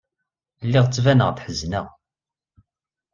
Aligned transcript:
Lliɣ 0.65 0.85
ttbaneɣ-d 0.87 1.41
ḥezneɣ. 1.45 1.87